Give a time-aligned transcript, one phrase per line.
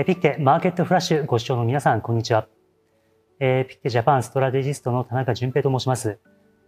[0.00, 2.48] えピクテマーケットフラッシュご視聴の皆さん、こんにちは。
[3.38, 6.18] えピクテジャパンストラテジストの田中淳平と申します。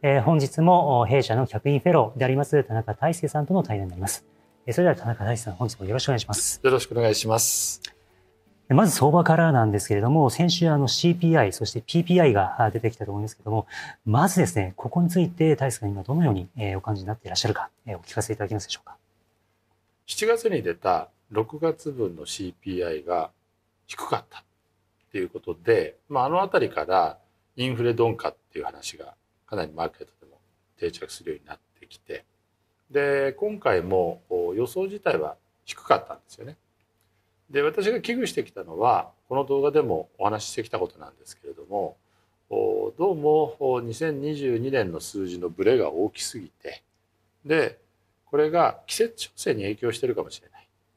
[0.02, 4.26] え本日も弊社の客員フェローであります田中大輔さんとの対談になります。
[4.71, 6.61] それでは田中大輔さん、本日もよろしくお願いします。
[6.62, 7.80] よろしくお願いします。
[8.68, 13.67] まず相場からなんですけれども、先週あの CPI、そして PPI が出てきたと思いますけれども、
[14.04, 18.99] まずですね、ここについて大輔さん今どのようにお感じになっていらっしゃるか、お聞かせいただけますでしょうか。
[20.07, 23.31] 7月に出た6月分の CPI が
[23.86, 24.43] 低かったっ
[25.11, 27.18] ていうことで、まあ、あの辺りから
[27.57, 29.14] インフレ鈍化っていう話が
[29.46, 30.39] かなりマーケットでも
[30.79, 32.25] 定着するようになってきて
[32.91, 34.23] で今回も
[34.56, 36.56] 予想自体は低かったんですよね。
[37.51, 41.97] で私が危惧してきたのはこの動画でもお話ししてきたことなんですけれども
[42.51, 46.83] どうも2022年の数字のブレが大きすぎて
[47.45, 47.78] で
[48.27, 50.52] これが季節調整に影響してるかもしれない。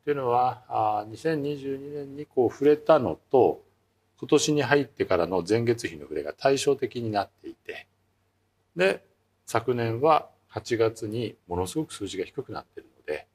[0.06, 3.64] というのはあ2022年にこう触れたのと
[4.20, 7.88] 今年に入ってからの前月比の触れが対照的になっていて
[8.75, 9.03] で
[9.47, 13.25] 昨年は8月にものすごく数字が低くなっているので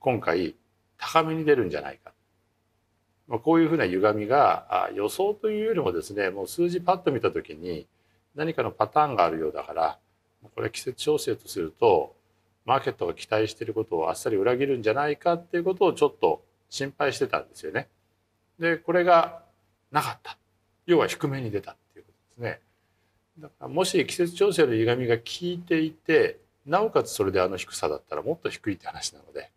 [0.00, 0.54] 今回
[0.96, 2.12] 高めに出るんじゃないか、
[3.28, 7.86] まあ、こういうふうな歪みが予想というよりもですねもう数字パッと見た時に
[8.34, 9.98] 何かのパターンがあるようだから
[10.54, 12.14] これ季節調整とすると
[12.64, 17.88] マーケットが期待していることをあっさり裏切るんじゃないかっていうことをちょっと心配してたんですよね。
[18.58, 19.42] でこれが
[19.90, 20.38] なかった
[20.86, 22.60] 要は低めに出たっていうことですね。
[23.38, 29.50] だからもし季節調整の歪みが効いていてなおかつそれであの低さだったらもっと低いって話なので、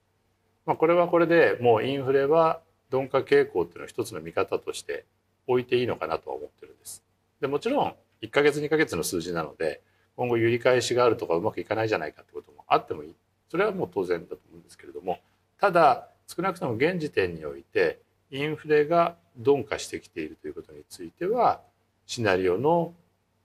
[0.66, 2.60] まあ、これはこれでもうインフレは
[2.92, 5.06] 鈍化傾向っていうのを一つの見方として
[5.46, 7.04] 置いていいのかなとは思ってるんです。
[7.40, 9.82] でもちろん1ヶ月2ヶ月の数字なので
[10.18, 13.16] 今後揺り返しがあるとかうまくいかないじゃないかってこともあってもいい
[13.50, 15.20] それはもう当然だと思うんですけれども
[15.60, 18.00] ただ少なくとも現時点において
[18.32, 21.62] インフレが鈍化してきているということについては
[22.06, 22.94] シナリオの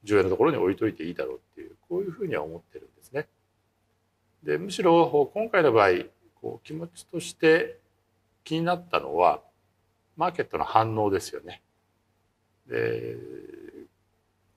[0.03, 3.29] 重要なところに置いといていいだろうっていうこういうふうには思ってるんですね。
[4.43, 5.91] でむしろ今回の場合
[6.41, 7.79] こう気持ちとして
[8.43, 9.41] 気になったのは
[10.17, 11.63] マーケットの反応ですよね。
[12.67, 13.17] で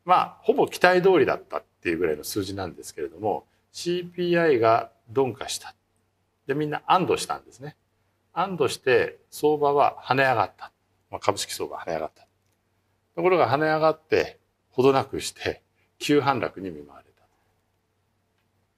[0.06, 5.76] まあほぼ期待通りだったっていうぐらいの数字なんですけれども CPI が鈍化した。
[6.48, 7.76] でみんな安堵したんですね。
[8.34, 10.72] 安堵して相場は跳ね上がった、
[11.12, 12.28] まあ、株式相場跳ね上がった。
[13.16, 14.40] ところが跳ね上がって
[14.72, 15.62] ほどなくして
[16.00, 17.06] 急反落に見舞われ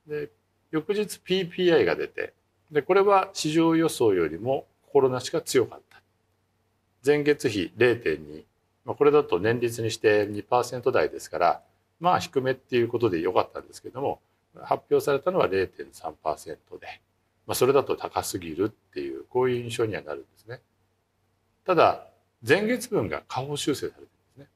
[0.10, 0.14] た。
[0.14, 0.30] で
[0.72, 2.34] 翌日 PPI が出て
[2.72, 6.02] でこれは市場予想よりも心なしか強かった。
[7.06, 8.44] 前月比0.2、
[8.84, 11.62] まあ、これだと年率にして2%台ですから
[12.00, 14.20] まあ低めっていうことでよかったんですけども
[14.64, 16.58] 発表されたのは0.3%で、
[17.46, 20.62] まあ、それだと高すぎるっていうこういう印象にはなるんですね。
[21.66, 22.08] ただ
[22.48, 24.48] 前月分が下方修正されてるんですね。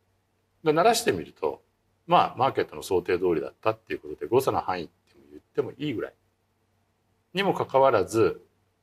[0.63, 1.61] で鳴らしてみると
[2.07, 4.93] まあマーケットの想定通りだったっていうことで誤差の範囲って
[5.31, 6.13] 言ってもいいぐらい
[7.33, 8.41] にもかかわらず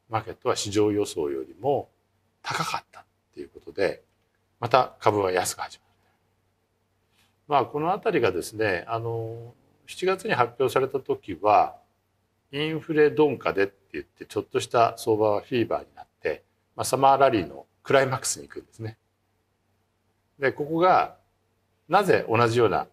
[0.08, 1.90] マーケットは市場予想よりも
[2.42, 3.04] 高かったっ
[3.34, 4.02] ていうことで
[4.60, 5.87] また株は安く始まる。
[7.48, 9.54] まあ、この辺りがですねあの
[9.88, 11.76] 7月に発表された時は
[12.52, 16.44] インフレ鈍化でって言ってちょっとした相場はフィーバーになって、
[16.76, 18.98] まあ、サマーラリーのクライマックスに行くんですね。
[20.38, 21.16] でここが
[21.88, 22.86] なぜ同じような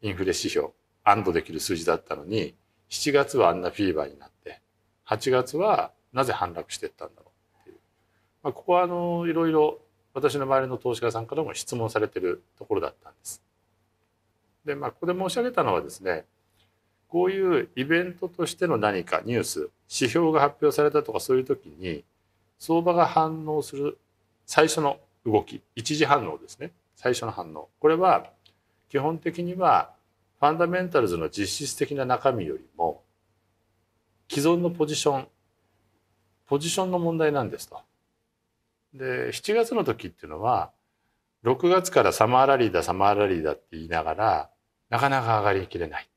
[0.00, 0.70] インフレ指標
[1.04, 2.54] 安堵できる数字だったのに
[2.88, 4.60] 7月はあんなフィーバーになって
[5.06, 7.76] 8月はなぜ反落していったんだろうっていう、
[8.42, 9.78] まあ、ここはあのいろいろ
[10.14, 13.42] 私の周りの投資家さんからも質問されてるところだったんです。
[14.64, 16.24] で、まあ、ここで申し上げたのはですね、
[17.08, 22.04] こういうイベントとしての何かニュース、指標が発表されたとかそういう時に、
[22.58, 23.98] 相場が反応する
[24.46, 26.72] 最初の動き、一時反応ですね。
[26.96, 27.68] 最初の反応。
[27.78, 28.30] これは
[28.88, 29.92] 基本的には
[30.40, 33.02] ファンダメンタルズの実質的な中身よりも
[34.28, 35.28] 既存のポジション、
[36.46, 37.80] ポジションの問題なんですと。
[38.94, 40.70] で、7月の時っていうのは
[41.44, 44.50] 6月からサマーラリーだサマーラリーだって言いながら
[44.90, 46.08] なかなか上がりきれない。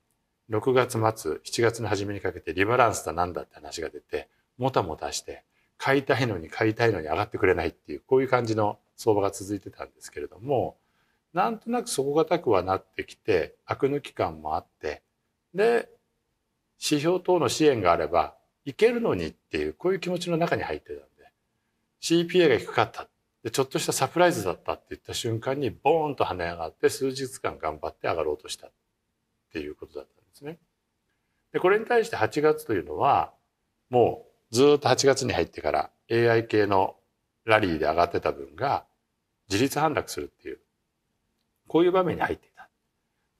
[0.50, 5.44] 6月末、7月の初めにかけてリバランスだなんだって話が出て、もたもたして、
[5.78, 10.78] 買いたいのに買いたいのに上がってくれないっていう、こういう感じの相場が続いてたんですけれども、
[11.34, 15.02] なんとなく底堅くはなってきて、悪抜き感もあって、
[15.54, 15.90] で、
[16.80, 18.36] 指標等の支援があれば、
[18.66, 21.04] いけるのにっていう、こういう気持ちの中に入ってたんで、
[22.02, 23.08] CPA が低かった。
[23.44, 28.72] で、ちょっとしたサプライズだったって言った瞬間に、ボーンと跳ね上がって、数日間頑張って上がろうとしたっ
[29.52, 30.60] ていうことだったんですね。
[31.52, 33.34] で、これに対して8月というのは、
[33.90, 36.96] もうずっと8月に入ってから AI 系の
[37.46, 38.86] ラリーで上がってた分が
[39.50, 40.60] 自立反落するっていう、
[41.68, 42.70] こういう場面に入っていた。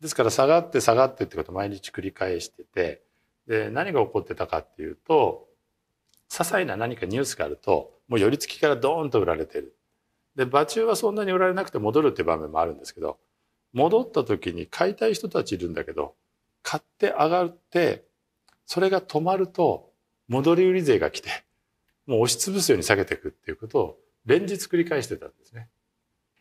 [0.02, 3.04] ですから下がって下がってってことを毎日繰り返してて、
[3.48, 5.48] で、何が起こってたかっていうと、
[6.30, 9.76] 些細な何かニュースがあると、もう寄り付きからドーンと売られてる。
[10.36, 13.20] で、場中はそんなに売られなくて戻るっていう場面もあるんですけど、
[13.74, 16.16] 戻った時に買いたい人たちいるんだけど、
[16.64, 18.06] 買って上がって、
[18.66, 19.92] それが止まると、
[20.28, 21.30] 戻り売り税が来て、
[22.06, 25.68] もう押しつぶすように下げていくっていうことを連日繰り返してたんですね。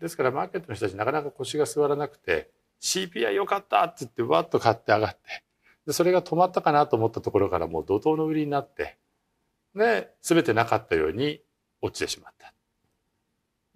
[0.01, 2.51] ですからマーケットの人たちなかなか腰が座らなくて、
[2.81, 5.45] CPI 良かったって言ってわっと買って上がって、
[5.87, 8.97] で、それが止まったかなと思ったところからもう怒涛の売りになって、
[9.75, 11.43] で、すべてなかったように
[11.83, 12.55] 落ちてしまった。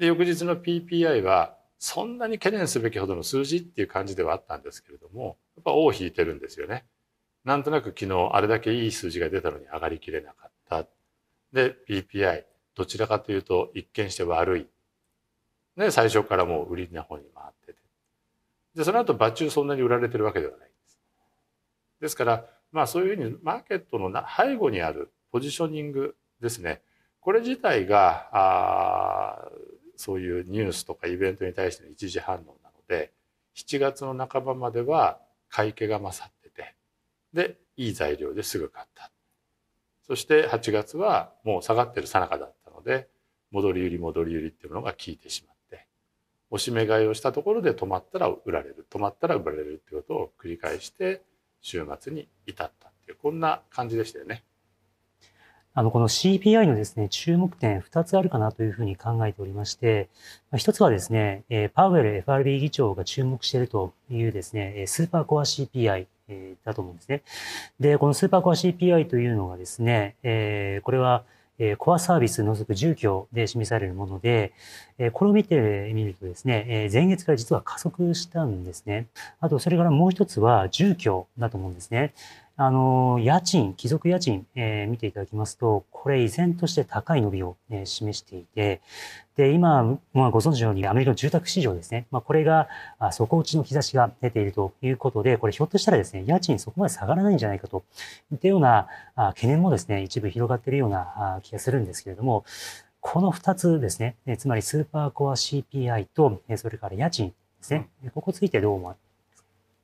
[0.05, 6.85] で、翌日の PPI はそんなに懸念すべきほどの数字っていう感じではあったんですけれども、やっぱ尾を引いてるんですよね。
[7.45, 10.87] なんとなく昨日あれだけいい数字が出たのに上がりきれなかった。
[11.53, 14.67] で、PPI、どちらかというと一見して悪い。
[15.77, 17.79] ね、最初からもう売りな方に回ってて。
[18.75, 21.01] で、その後、場中そんなに売られてるわけではないです。
[22.01, 26.83] ですから、まあそういうふうにマーケットの背後にあるポジショニングですね。
[27.21, 29.51] これ自体が、あ
[29.97, 32.55] そういうニュースとかイベントに対しての一時反応なの
[32.89, 33.13] で、
[33.55, 36.75] 7月の半ばまでは買い気が勝ってて、
[37.33, 39.11] で、いい材料ですぐ買った。
[40.07, 43.09] そして8月はもう下がってる最中だったので、
[43.51, 45.87] 戻り売り戻り売りっていうものが効いてしまって、
[46.51, 51.23] 押し目買いをしたところで止まったら売られる、止まったら売られるっていうことを繰り返して
[51.61, 54.45] 週末に至ったっていう、こんな感じでしたよね。
[55.77, 60.09] あの、この CPI のですね、注目点2つあるかなというふうに考えておりまして、
[60.53, 61.43] 1つはですね、
[61.75, 66.07] パウエル FRB 議長が注目しているというですね、スーパーコア CPI
[66.65, 67.23] だと思うんですね。
[67.81, 71.25] で、このスーパーコア CPI というのがですね、これは
[71.79, 74.53] コアサービス除く住居で示されるもので、
[75.13, 79.09] これを見てみるとですね、前月から実は加速したんですね。
[79.41, 82.15] あと、それからもう一つは住居だと思うんですね。
[82.57, 88.81] あの、家賃、貴族家賃、えー、見ていただきますと、これ依然として高い伸びを、えー、示していて、
[89.37, 92.07] で、今、まあ、ご存知のようにアメリカの住宅市場ですね。
[92.13, 92.69] まあ、これが、
[93.01, 97.83] あ底打ちの兆しが出ているということで、これひょっとしたらですね、家賃そこまで下がらないんじゃないかと
[98.31, 98.87] いったような
[99.17, 102.45] あ懸念もですね、一部広がっているようなあ気がするんですけれども、
[103.01, 108.99] この2つですね、えつまりスーパーコア CPI と、えそれから家賃ですね、ここについてどう思われ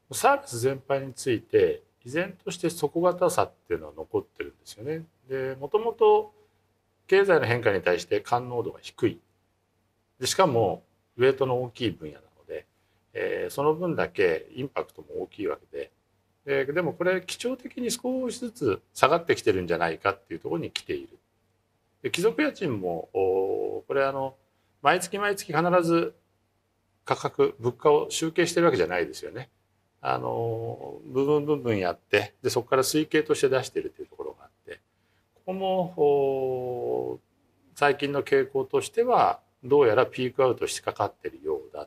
[0.09, 0.29] ますか？
[0.29, 5.05] サービス全般について、依然として底堅さっていうのは残ってるんですよね。
[5.29, 6.33] でもともと
[7.07, 9.21] 経済の変化に対して感能度が低い
[10.19, 10.83] でしかも
[11.17, 12.67] ウエイトの大きい分野なので、
[13.13, 15.91] えー、その分だけインパクトも大きいわけで
[16.67, 21.19] ででもこれ基調的に少しずつ下がってきてるんじゃないかっていうところに来ている。
[22.03, 24.37] で貴族家賃もこれあの
[24.83, 26.15] 毎月毎月必ず
[27.05, 29.51] 価格物価を集計してるわけじゃないですよね。
[30.03, 34.81] あの部分部分やってでそこから推計として出しているというところがあって
[35.35, 37.21] ここも
[37.75, 41.87] 最近の傾向としてはどうやらピークアウトしてかかっているようだ。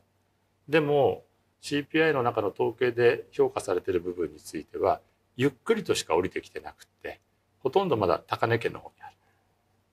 [0.69, 1.23] でも
[1.61, 5.01] CPI の中の統計で評価されてる部分については
[5.37, 7.19] ゆっくりとしか降りてきてなくって
[7.59, 9.15] ほとんどまだ高値圏の方にある。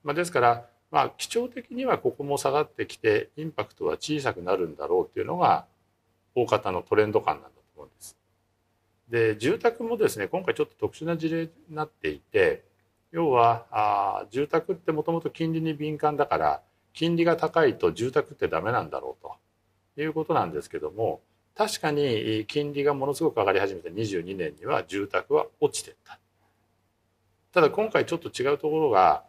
[0.03, 5.65] まあ、ですからまあ基調的にはここも下がってきてインパクトは小さくなるんだろうっていうのが
[6.35, 8.17] 大方のトレンド感なんだ思うんです。
[9.09, 12.63] で住宅もですね今回ちょっと特殊な事例になっていて
[13.11, 16.61] 要はあ住宅ってもともと金利に敏感だから
[16.93, 19.27] 金利が高いと住宅ってダメなんだろう
[19.95, 21.21] ということなんですけども
[21.55, 26.19] 確かに金利がものすごく上がり始めた22年には住宅は落ちてった
[27.51, 29.25] ただ今回ちょっと違うところが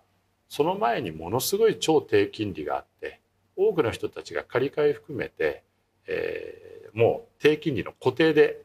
[0.48, 3.20] その前にものすごい超低金利があって
[3.56, 5.62] 多くの人たちが借り換え含めて、
[6.06, 8.62] えーもう低金利の固定で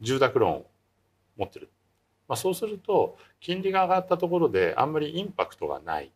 [0.00, 0.66] 住宅ローンを
[1.36, 1.70] 持ってる。
[2.28, 6.12] まあ、そうすると金利が上がったところであんまりインパクトがない。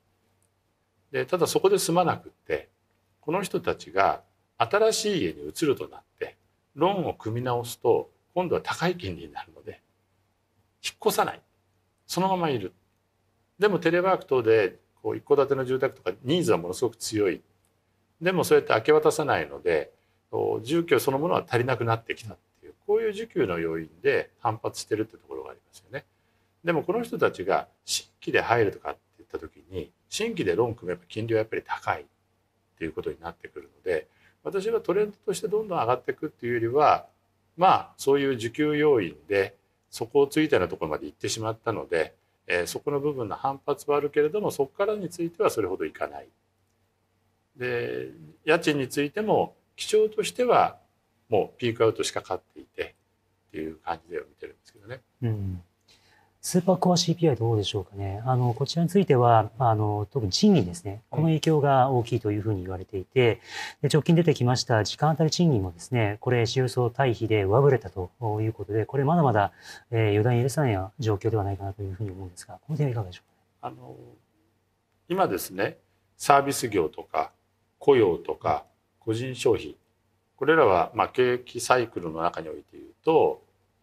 [1.11, 2.68] でただそこで済まなくって
[3.20, 4.23] この人たちが
[4.58, 6.37] 新しい家に移るとなって
[6.75, 9.80] ローンを組み直すと今度は高い金利になるので
[10.85, 11.40] 引っ越さない
[12.06, 12.73] そのままいる
[13.58, 17.40] でもテレワーク等でこう一戸建ての住宅とかニーズはものすごく強い
[18.20, 19.92] でもそうやって明け渡さないので
[20.62, 26.04] 住居そのものは足りなくなってきたっていうこういう需給の要因で反発してるってところがありますよね。
[26.64, 32.04] でもこの人たちが新規で入るとかって言った時に新規でローン組めば金利はやっぱり高いっ
[32.78, 34.09] ていうことになってくるので
[34.42, 37.06] 私はトレンドとしてどんどん上がっていくっていうよりは
[37.56, 39.54] まあそういう需給要因で
[39.90, 42.14] そこをついたようなところまで行ってしまったので、
[42.47, 46.28] えー、そこの部分の反発はあるけれどもそこからについてはそれほどいかない。
[47.56, 48.11] で
[48.45, 50.78] 家賃についても基調としては
[51.28, 52.95] もうピークアウトしかかっていて
[53.49, 55.00] っていう感じでは見てるんですけどね。
[55.23, 55.62] うん
[56.42, 58.23] スーパーコア CPI どうでしょうかね。
[58.25, 61.02] あの、こちらについては、あの、特に賃金ですね。
[61.11, 63.40] この影響が大きいというふうに言われていて、
[63.83, 69.50] で直近出てきました時間当たり賃金もですね、これ、収容層対比で上振れたということで、これまだまだ、
[69.90, 73.66] えー、予断許さない状況ではないかなというふうに思うんですが、この点はいかがでしょうか？
[73.66, 73.97] あの、
[75.09, 75.78] 今ですね、
[76.16, 77.33] サービス業とか
[77.80, 78.66] 雇用とか
[79.07, 79.77] 個人消費、
[80.37, 83.41] これらは、まあ、景気サイクルの中において言うと、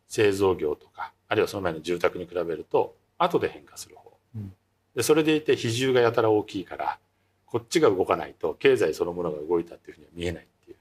[0.07, 4.53] 製造業とか、あるいはその前の住宅に比べると後で変化する方、うん、
[4.95, 6.99] でそれでいて比重がやたら大きいから
[7.47, 10.77] こっちが動かないと経済そのものが動いたっていうふうには見えないっていう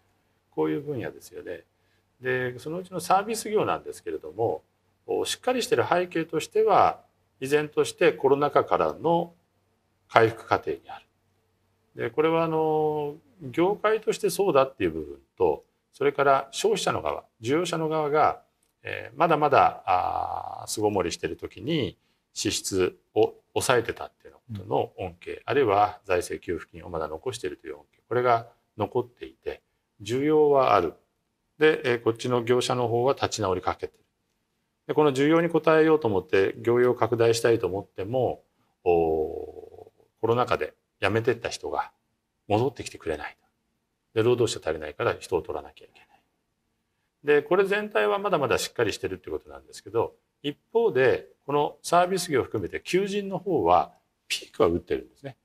[0.55, 1.63] こういう分野ですよね。
[2.21, 4.63] でそのうちのサービス業なんですけれども
[5.25, 7.01] しっかりしてる背景としては
[7.41, 9.33] 依然としてコロナ禍からの
[10.09, 11.07] 回復過程にある。
[11.97, 18.41] でこれはあの業界としてそうだっていう部分とそれから消費者の側需要者の側が
[18.83, 21.97] えー、まだまだあ巣ごもりしてる時に
[22.33, 28.47] 支出を抑えてたっていうことの恩恵、うん、あるいは財政給付金をまだ残しているという恩恵これが
[28.77, 29.63] 残っていて
[30.03, 30.95] 需要はある。
[31.59, 34.05] で、えー、こっちの業者の方は立ち直りかけてる。
[34.89, 38.43] でこの需要に応えようと思って業用拡大したいと思っても
[38.85, 38.91] お
[40.21, 41.91] コロナ禍で辞めてった人が
[42.49, 43.37] 戻ってきてくれない
[44.15, 46.13] で労働者足りないから人を取らなきゃいけない
[47.25, 53.93] で、これ全体はまだまだしっかりしてるってことなんですけど、一方で、このサービス業を含めて求人の方は
[54.29, 55.37] ピークは打ってるんですね。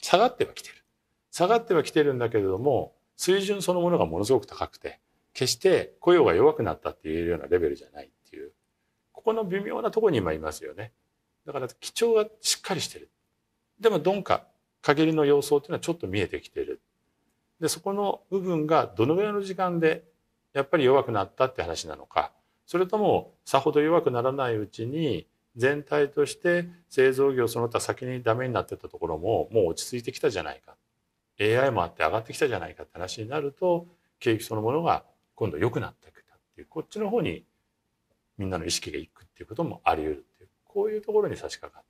[0.00, 0.74] 下がってはきてる。
[1.30, 4.98] 下がってはきてるんだけれども、水準そのものがものすごく高くて、
[5.32, 8.50] 決して雇用が弱くなったっていうようなレベルじゃないっていう、
[9.12, 10.92] ここの微妙なとこに今いますよね。
[11.46, 13.10] だから基調がしっかりしてる。
[13.78, 14.46] でも鈍化、
[14.82, 16.80] 陰りの様相っていうのはちょっと見えてきている。
[17.60, 20.04] で、そこの部分がどのぐらいの時間で
[20.52, 22.32] やっぱり弱くなったって話なのか。
[22.66, 30.76] それともさほど弱くならないうちに全体として製造業その他先にダメになってたところももう落ち着いてきたじゃないか。
[31.40, 33.86] AI もあって上がってきたじゃないかって話になると
[34.18, 36.66] 景気そのものが今度良くなってきたっていう。
[36.68, 37.44] こっちの方に
[38.38, 40.50] みんなの意識がいくっていうこともあり得るっていう。
[40.64, 41.89] こういうところに差し掛かっ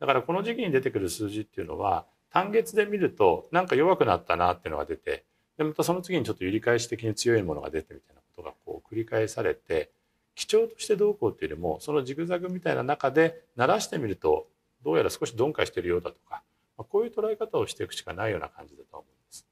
[0.00, 5.24] だからこの時期に出てくる数字っていうのは単月で見るとなんか弱くなったなっていうのが出て
[5.56, 9.90] でまたその次にちょっと揺り返し的に強いものが出てみたいなことがこう繰り返されて
[10.34, 14.48] 基調としてどうこうっていうよりもそのジグザグみたいな中で鳴らしてみると
[14.84, 16.42] どうやら少し鈍化しているようだとか、
[16.76, 19.46] まあ、こういう捉え方をしていくしかないような感じだと思います。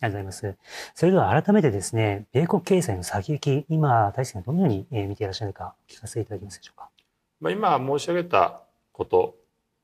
[0.00, 0.58] ありがとうございます。
[0.94, 6.88] それでは改めてですね、米国経済の先行き、今、大輔さんどのように見ていらっしゃるか、お聞かせいただけますでしょうか。
[7.40, 9.34] まあ、今申し上げたこと、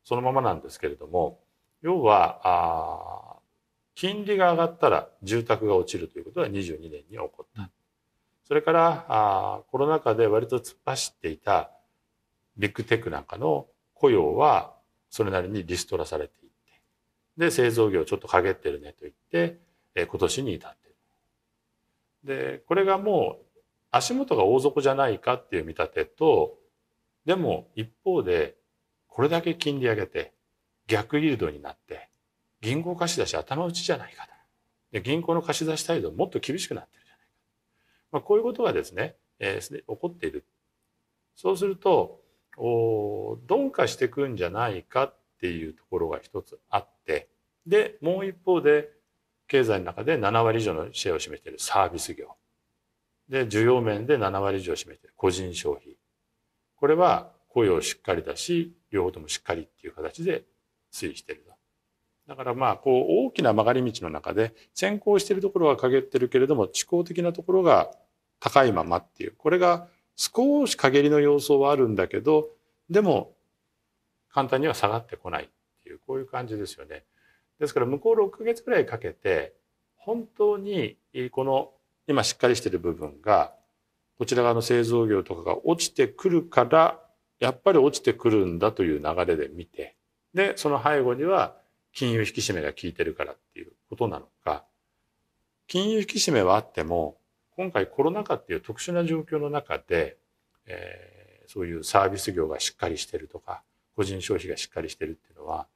[0.06, 1.40] そのままなんですけれども、
[1.82, 3.36] 要は、あ
[3.96, 7.70] 金利が上がったら住宅が落ちるということが22年に起こった。
[8.44, 11.70] それからあコロナ禍で割と突っ走っていた
[12.56, 14.74] ビッグテックなんかの雇用は
[15.10, 16.80] それなりにリストラされていって
[17.38, 19.58] で製造業ちょっと陰ってるねと言って、
[19.94, 20.90] え今年に至ってい
[22.28, 22.36] る。
[22.52, 23.60] でこれがもう
[23.90, 26.58] 足元が大底じゃないかっていう見立てと
[27.24, 28.56] でも一方で
[29.16, 30.34] これだけ金利上げて
[30.88, 32.10] 逆イールドになって
[32.60, 34.30] 銀行貸し出し頭打ちじゃないかと。
[34.92, 37.32] で銀行の貸し出し態度もっと厳しくなってるじゃないか。
[38.12, 40.44] まあ、こういうことがですね、えー、起こっている。
[41.34, 42.20] そうすると、
[42.58, 47.28] お鈍化していくんじゃないかっていうところが一つあって、
[47.66, 48.90] で、もう一方で、
[49.48, 52.36] 経済の中で7割以上のシェアを占めているサービス業。
[53.30, 55.96] で、需要面で7割以上を占めている個人消費。
[56.76, 60.44] これは雇用しっかりだし、両方ともしっかりっていう形で
[60.92, 61.52] 推移していると。
[62.28, 67.90] だからまあこう大きな曲がり道の中で先行しているところは陰ってるけれども思考的なところが
[68.40, 72.48] 高いままっていうこれが少し陰りの要素はあるんだけど
[72.90, 73.32] でも
[74.30, 75.48] 簡単には下がってこないっ
[75.84, 77.04] ていうこういう感じですよね。
[77.60, 79.54] ですから向こう6ヶ月ぐらいかけて
[79.94, 80.96] 本当に
[81.30, 81.72] この
[82.06, 83.54] 今しっかりしている部分が
[84.18, 87.00] こちら側の製造業とかが落ちてくるから
[87.38, 89.96] やっぱり落ちてくるんだという流れで見て
[90.34, 91.56] でその背後には
[91.96, 94.66] 金融引き締めが効いてるからっていうことなのか、
[95.66, 97.16] 金融引き締めはあっても、
[97.56, 100.18] 今回コロナ禍っていう特殊な状況の中で、
[100.66, 103.62] えー、そういうサービス業がしっかりしてるとか、
[103.96, 105.68] 個人消費がしっかりしてるっていうのは、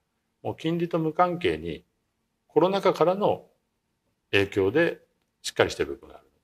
[0.43, 1.85] もう金利と無関係に
[2.49, 3.47] コロナ禍からの
[4.31, 5.01] 影響で
[5.41, 6.41] しっかりしてる部分があるので、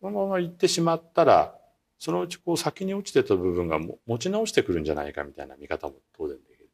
[0.00, 1.55] このまま行ってしまったら、
[1.98, 6.68] そのうちこう先に落ちてた部分が持ち直してくるんじゃないかみたいな見方も当然できる。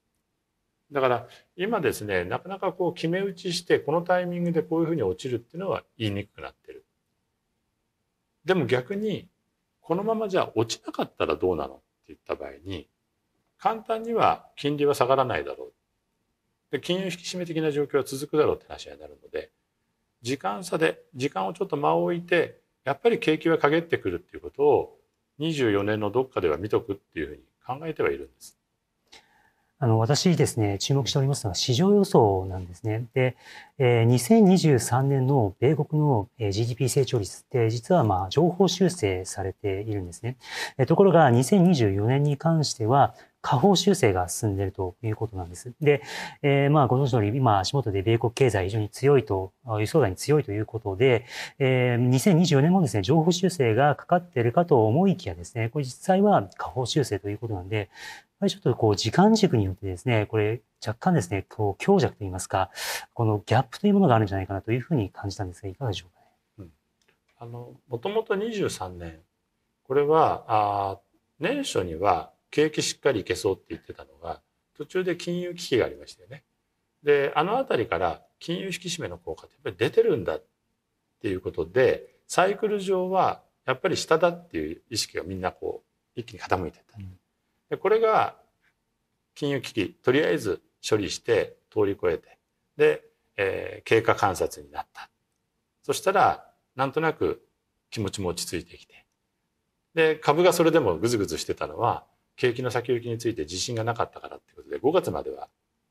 [0.90, 1.26] だから
[1.56, 6.84] 今ですねなかなかこう決め打ちしてこのタイミングでこういうふうに落ちるっていうのは言いにくくなってる。
[8.44, 9.28] でも逆に
[9.80, 12.88] このままじゃ落ちなかったらどうなのって言った場合に
[13.58, 15.72] 簡単には金利は下がらないだろう。
[16.72, 19.50] で金融引き締め的な状況は続くだろうって話になるので
[20.22, 24.98] 時間差で時間をちょっと間を置いてやっぱり景気は陰ってくるっていうことを
[25.40, 28.58] 24年のどっかでは見とくっていうふうに考えてはいるんです。
[29.82, 33.06] あの、私ですね、注目しておりますのは市場予想なんですね。
[33.14, 33.36] で、
[33.78, 40.36] えー、2023年の米国の GDP 成長率って実はまあ情報修正されているんですね。
[40.86, 45.74] ところが2024年に関しては下方修正が進んでいるということなんです。
[45.80, 46.02] で、
[46.42, 51.26] えー、まあ、ご存知の通り、今、足元で米国経済非常に強いと、輸送に強いということで、
[51.58, 57.88] えー、2024年もですね、情報修正がかかっているかと思いきやですね、これ実際は下方修正ということなんで、やっ
[58.40, 62.70] ぱりちょっとこう、時間軸によってですね、これ、若干ですね、こう、強弱といいますか、
[63.12, 66.26] このギャップというものがあるんじゃないかなというふうに感じたんですが、いかがでしょうかね。
[66.58, 66.72] うん、
[67.38, 69.18] あの、もともと23年、
[69.82, 70.98] これは、あ
[71.42, 74.40] 年初には景気しっかりいけそうって言ってたのが
[74.76, 76.44] 途中で金融危機がありましたよね。
[77.02, 80.44] であの辺りから金融引き締めの効果ってやっぱり出てるんだっ
[81.20, 85.82] ていうことでサイクル上はやっぱり下だっていう意識がみんなこ
[86.16, 86.98] う一気に傾いてた。
[87.70, 88.36] でこれが
[89.34, 92.38] 金融危機とりあえず処理して通り越えて
[92.76, 93.04] で、
[93.36, 95.08] えー、経過観察になった。
[95.82, 97.42] そしたらなんとなく
[97.90, 99.04] 気持ちも落ち着いてきて
[99.94, 102.04] で株がそれでもぐずぐずしてたのは
[102.36, 105.48] 景気の先行きについて自信がなかったからってことで5月までは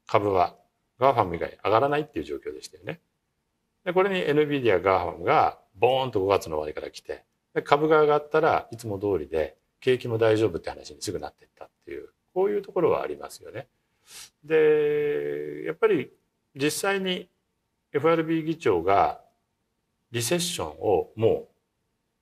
[0.08, 0.56] 株は
[1.00, 3.00] GAFAM 以外上がらないっていう状況でしたよね。
[3.86, 13.68] でこれに NVIDIA ガーファムがボーンと5月の終わりから来てで株が上がったらいつも通りで景気も大丈夫って話にすぐなっていったっていうこういうところはありますよね。
[14.44, 16.12] でやっぱり
[16.56, 17.30] 実際に
[17.94, 19.22] FRB 議長が
[20.12, 21.48] リセッションをも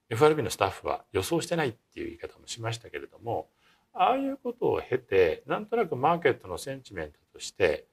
[0.10, 3.49] う FRB のスタッフは予想してないっていう言い方もしましたけれども
[3.93, 7.86] ああいうことを経てなんとなくマーケットのセンチメントとして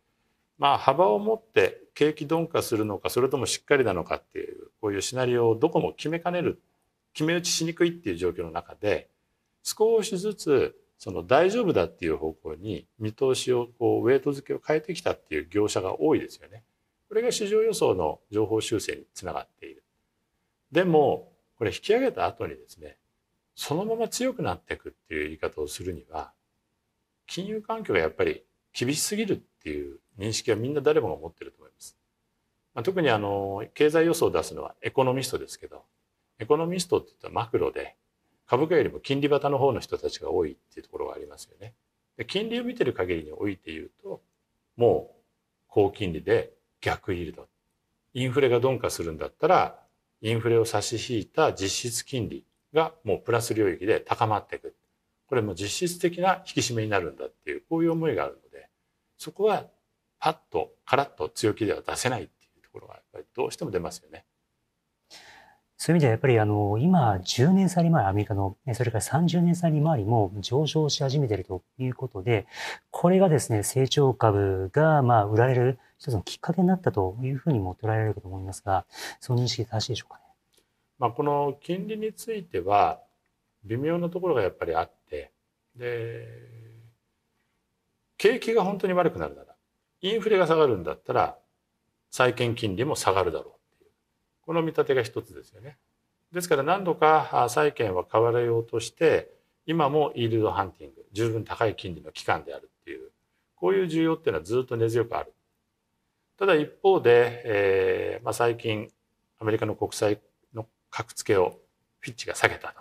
[0.59, 6.61] まあ幅を持って景気鈍化するのかそれともしっかりなのかっていうこういうシナリオをどこも決めかねる
[7.13, 9.09] 決め打ちしにくいっていう状況の中で
[9.63, 16.63] 少しずつその大丈夫だっていう方向に見通しをこうウェイト付けを変えてきたっていう業者が多いですよね。
[17.09, 19.83] これが市場予想の情報修正につながっている。
[20.73, 22.97] でもこれ引き上げた後にですね
[23.57, 26.33] そのまま強くなっていくっていう言い方をするには
[27.27, 31.97] 金融環境がやっぱり厳しすぎるっていう認識はみんな誰もが持ってると思います。
[32.75, 35.85] まあ、特にあの経済予想を出すのはエコノミストですけど
[36.39, 37.97] エコノミストって言ったらマクロで
[38.47, 41.73] 株価よりも金利型の方の人たちが多いっていうところがありますよね。
[42.19, 44.21] で金利を見てる限りにおいて言うと
[44.77, 45.17] もう
[45.69, 47.49] 高金利で逆イールド
[48.13, 49.79] インフレが鈍化するんだったら
[50.21, 54.75] インフレを差し引いた実質金利がもうプラス領域で高まっていく。
[55.29, 58.69] これも実質的な引き締めになるんだっていう、こういう思いがあるので、
[59.17, 59.67] そこは
[60.21, 64.25] パッとカラッと強気では出せないっていうところがやっぱりどうしても出ますよね。
[65.79, 72.47] そういう意味ではやっぱりあの今10年差利回りアメリカのそれから30年差利回りも上昇し始めているということで
[72.91, 78.87] これがですね成長株がまあ売られる一つのきっかけになったというふうにも捉えられるかと思いますが
[79.21, 80.26] その認識正しいでしょうかね。
[80.99, 83.01] まあ、この金利については
[83.65, 85.33] 微妙なところがやっぱりあって
[85.77, 86.27] で
[88.17, 89.55] 景気が本当に悪くなるなら
[90.01, 91.37] インフレが下がるんだったら
[92.11, 93.91] 債券金利も下がるだろうっていう
[94.43, 95.77] この見立てが一つですよね。
[96.33, 99.31] ですから何度か債券は買われようとして
[99.67, 103.11] 今もイールドハンティング十分高い金利の期間であるっていう
[103.55, 105.33] こういう需要っていうのはずっと根強くある。
[106.39, 108.91] ただ一方で、えーまあ、最近
[109.39, 110.21] アメリカの国債
[110.97, 111.59] 格付けを
[112.01, 112.81] フィッチが下げたと。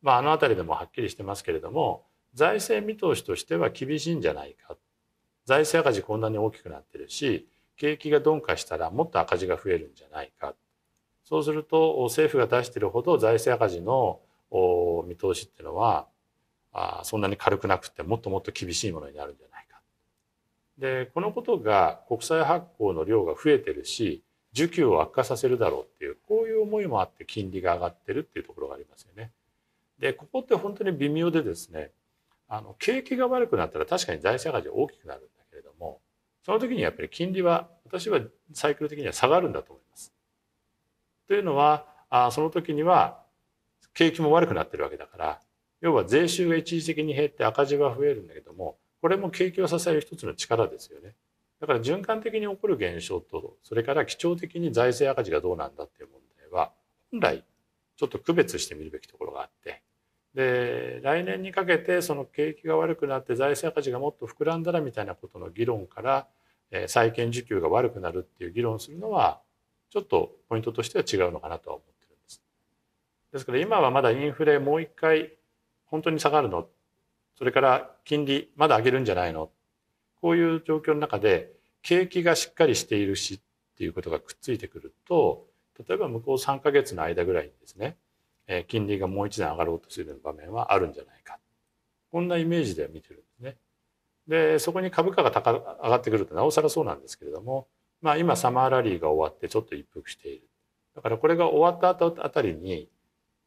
[0.00, 4.76] まあ、あの辺りでもはっきりしてますけれども財政見通しとしては厳しいんじゃないか
[5.44, 7.46] 財政赤字こんなに大きくなってるし
[7.76, 10.54] 景気が鈍化したらもっと赤字が増えるんじゃないか
[11.24, 14.20] そうすると政府が出してるほど財政赤字の
[15.06, 16.08] 見通しっていうのは
[16.72, 19.80] あそんなに軽くなくてもっともっと厳しいものになるんじゃないか。
[20.78, 24.22] でこのことが国債発行の量が増えてるし
[24.54, 29.32] 需給を悪化させるだろうっていうこういう思いもあって金利が上がってるっていうところがありますよね。
[29.98, 31.90] でここって本当に微妙でですね
[32.48, 36.00] あの景気が悪くなったら確かに財政赤字大きくなるんだけれども
[36.44, 38.20] その時にやっぱり金利は私は
[38.52, 40.12] サイクル的には下がるんだと思います。
[41.28, 43.22] というのはあその時には
[43.94, 45.40] 景気も悪くなってるわけだから
[45.80, 51.14] 要は税収が一時的に減って赤字は増えるんだけどもこれも景気を支える一つの力ですよね。
[51.62, 56.72] だから循環的に起こる現象とそれから基調的に財政赤字がどうなんだっていう問題は
[57.12, 57.44] 本来
[57.96, 59.80] ちょっと区別してみるべきところがあって
[60.34, 66.26] で来年にかけてその景気が悪くなって財政赤字がもっと膨らんだらみたいなことの議論から、
[66.88, 69.40] 債券需給が悪くなるっていう議論するのは
[69.90, 72.42] ちょっとポイントとしては違うのかなとは思ってるんです。
[73.30, 75.34] ですから今はまだインフレもう一回
[75.84, 76.66] 本当に下がるの？
[77.36, 79.50] それから金利まだ上げるんじゃないの？
[80.22, 83.40] こういう状況の中で景気がしっかりしているしっ
[83.76, 85.44] ていうことがくっついてくると
[85.86, 87.96] 例えば向こう3か月の間ぐらいにですね
[88.68, 91.38] 金利がもう一段上がろうとする場面はあるんじゃないか
[92.10, 93.56] こんなイメージで見てるんですね。
[94.28, 97.66] でそこに株価が高上がってくるとなおさらそうなんですけれども、
[98.00, 100.46] まあ、今サマーラリーが終わってちょっと一服している
[100.94, 102.88] だからこれが終わった後あたりに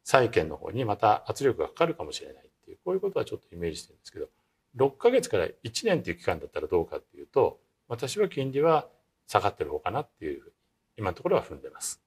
[0.03, 4.27] 債券の方にまた圧力がかかるかもしれないっていうこういうことはちょっとイメージしてるんですけど
[4.77, 5.51] 6ヶ月から1
[5.85, 8.88] 年っていう期間だったらどうかっていうと私は金利は
[9.27, 10.53] 下がってる方かなっていうふうに
[10.97, 12.01] 今のところは踏んでます。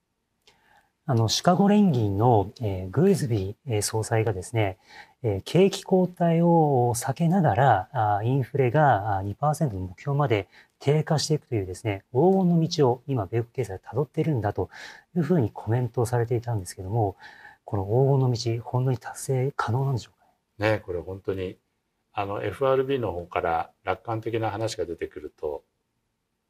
[1.11, 4.77] あの、シカゴ連銀の、えー、グーズビー総裁がですね、
[5.23, 10.49] えー、景気後退を避けながら、あインフレが2%の目標まで
[10.81, 14.69] 低下していくというですね、黄金の道を今、米国経済は辿っているんだと
[15.17, 17.17] いうふうにコメントをされていたんですけども、
[17.65, 20.27] この黄金の道、本当に達成可能なんでしょうか？
[20.59, 20.73] ね。
[20.73, 21.57] ねこれ本当に、
[22.19, 25.63] あの、FRB の方から楽観的な話が出てくると、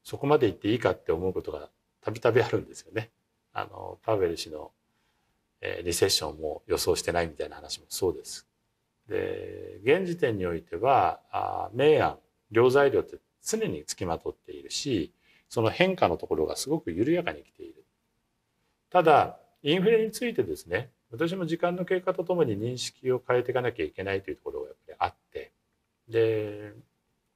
[0.02, 1.68] そこまで行っていいかって思うことが
[2.00, 3.11] たびたびあるんですよね。
[3.52, 4.70] あのパウエル氏の、
[5.61, 8.46] えー、リセッションも予想してないみたいな話もそうです。
[9.11, 12.16] で現時点においてはあ明暗
[12.50, 15.12] 両材料って常につきまとっているし
[15.50, 17.85] その変化のところがすごく緩やかに来ている。
[18.88, 25.52] ただインフレについてですね私も時間の経過とともに認識を変えていかなきゃいけないというところがやっぱりあって
[26.09, 26.75] で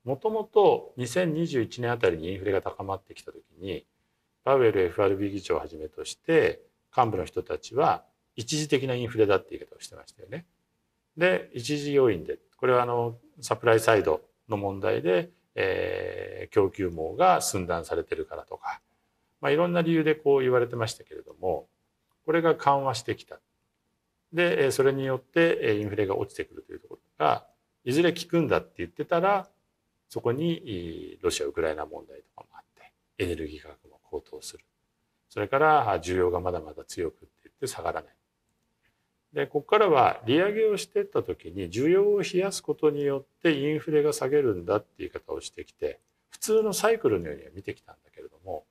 [0.05, 3.87] もともと2021年あたりにインフレが高まってきた時に
[4.45, 6.61] パウエル FRB 議長をはじめとして
[6.97, 8.05] 幹部の人たちは
[8.35, 10.47] 一時的なインフレだって言い方をしてましたよね。
[11.17, 18.81] で一時要因でこれはあのサプライサイドの問題で、えー、供給網が寸断されてるからとか、
[19.41, 21.67] まあ、いろんな理由でこう言われてましたけれども
[22.25, 23.39] これが緩和してきた。
[24.33, 27.47] でそれによってインフレが落ちてくるというところが
[27.85, 29.49] いずれ効くんだって言ってたら
[30.09, 34.65] そこにロシア・ウクライナ問題とかもあってエネルギー価格も高騰する。
[35.31, 38.15] それから需要がまだまだ強くって言って下がらない。
[39.33, 48.65] で、ここからは利上げをしていった時に需要を冷やすことによってインフレが下げるんだって言い方をしてきて、普通のサイクルのようには見てきたんだけれども、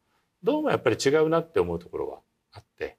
[0.43, 2.19] どうもやっぱり違うなって思うところは
[2.51, 2.97] あって、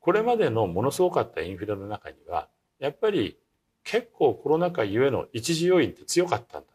[0.00, 2.48] これまでのものすごかったインフレの中には、
[2.80, 3.38] やっぱり
[3.84, 6.66] 結構コロナ禍ゆえの一時要因って強かったんだ。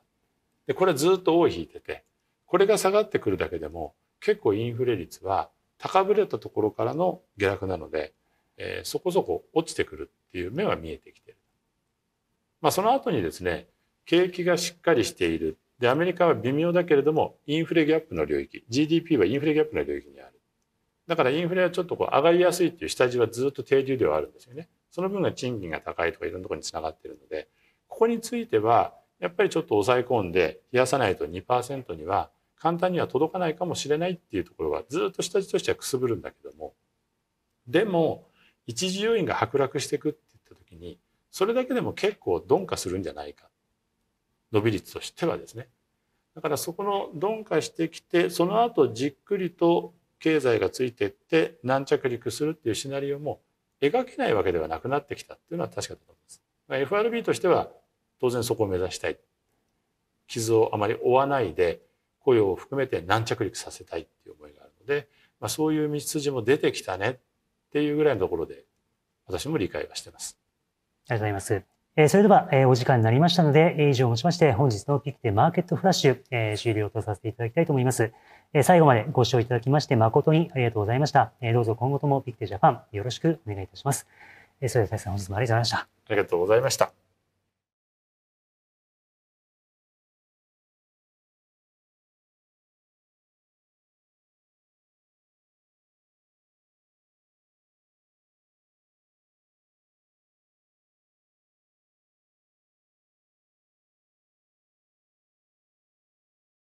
[0.67, 2.03] で、これずっと尾を引いてて、
[2.45, 8.13] これが下がってくるだけでも結構インフレ率は高ぶれたところからの下落なので、
[8.57, 11.37] えー、そこそこ落ちてくるっていう目は見えてきてる。
[12.61, 13.67] まあその後にですね、
[14.05, 15.57] 景気がしっかりしている。
[15.79, 20.33] で、アメリカは微妙だけれども、インフレギャップの領域、GDP はインフレギャップの領域にある。
[21.07, 24.67] だからインフレはちょっとこう上がりやすいっていう下地はずっと低流ではあるんですよね。
[24.97, 27.47] その分が賃金が高いとかいろんなところにつながっているので、
[27.87, 36.73] ここについては、やっぱりちょっと抑え込んで冷やさないと2%には簡単には届かないかもしれないっていうところはずっと下地としてはくすぶるんだけども
[37.67, 38.27] でも
[38.67, 40.99] 一時要因が剥落していくって言った時に
[41.31, 43.49] それだけでも結構鈍化するんじゃないか。
[44.51, 45.67] 伸び率としてはですね。
[46.35, 53.41] だからそこの鈍化してきてその後じっくりと経済がついていって軟着陸するっていうシナリオも
[53.81, 56.41] 描けないわけではなくなってきたっていうのは確かだと思います。
[56.69, 57.69] FRB としては
[58.19, 59.17] 当然そこを目指したい。
[60.27, 61.81] 傷をあまり負わないで
[62.19, 65.07] 雇用を含めて軟着陸させたいっていう思いがあるので、
[65.39, 67.19] まあ、そういう道筋も出てきたねっ
[67.71, 68.65] ていうぐらいのところで
[69.25, 70.37] 私も理解はしてます。
[71.07, 71.76] ありがとうございます。
[71.99, 78.13] え、それでは、え、お時間になりましたので、え、以上をもちまして本日のピクテマーケットフラッシュ、え、終了とさせていただきたいと思います。
[78.53, 81.31] え、最後までご視聴いただきまして誠にありがとうございました。
[81.41, 84.05] え、どうぞ今後ともピクテジャパンよろしくお願いいたします。
[84.61, 85.77] え、それでは大さん本日もありがとうございました。
[85.77, 87.06] ありがとうございました。